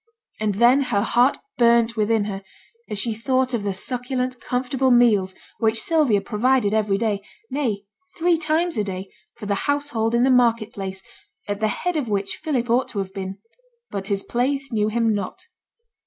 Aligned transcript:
And 0.39 0.55
then 0.55 0.81
her 0.85 1.01
heart 1.03 1.37
burnt 1.59 1.95
within 1.95 2.23
her 2.23 2.41
as 2.89 2.97
she 2.97 3.13
thought 3.13 3.53
of 3.53 3.61
the 3.61 3.71
succulent, 3.71 4.39
comfortable 4.41 4.89
meals 4.89 5.35
which 5.59 5.79
Sylvia 5.79 6.21
provided 6.21 6.73
every 6.73 6.97
day 6.97 7.21
nay, 7.51 7.83
three 8.17 8.35
times 8.35 8.79
a 8.79 8.83
day 8.83 9.11
for 9.35 9.45
the 9.45 9.53
household 9.69 10.15
in 10.15 10.23
the 10.23 10.31
market 10.31 10.73
place, 10.73 11.03
at 11.47 11.59
the 11.59 11.67
head 11.67 11.97
of 11.97 12.09
which 12.09 12.37
Philip 12.37 12.67
ought 12.67 12.87
to 12.87 12.97
have 12.97 13.13
been; 13.13 13.37
but 13.91 14.07
his 14.07 14.23
place 14.23 14.71
knew 14.73 14.87
him 14.87 15.13
not. 15.13 15.45